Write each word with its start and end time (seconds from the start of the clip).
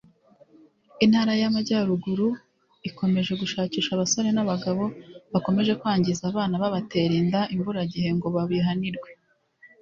Intara 1.05 1.31
y’Amajyaruguru 1.41 2.27
ikomeje 2.89 3.31
gushakisha 3.41 3.89
abasore 3.93 4.29
n’abagabo 4.33 4.83
bakomeje 5.33 5.71
kwangiza 5.81 6.23
abana 6.31 6.55
babatera 6.63 7.13
inda 7.21 7.41
imburagihe 7.53 8.09
ngo 8.17 8.27
babihanirwe 8.35 9.09